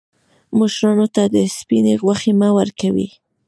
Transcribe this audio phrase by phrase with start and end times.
[0.59, 1.21] مشرانو ته
[1.57, 3.07] سپیني غوښي مه ورکوئ.